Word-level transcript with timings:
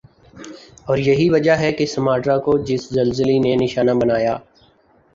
ور 0.87 0.97
یہی 0.99 1.27
وجہ 1.29 1.55
ہی 1.61 1.71
کہ 1.77 1.85
سماٹرا 1.95 2.37
کو 2.45 2.57
جس 2.67 2.81
زلزلی 2.95 3.37
نی 3.43 3.51
نشانہ 3.61 3.93
بنایا 4.01 4.35